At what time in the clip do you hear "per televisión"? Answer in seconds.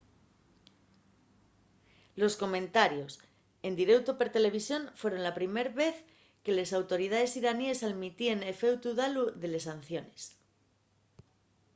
4.19-4.81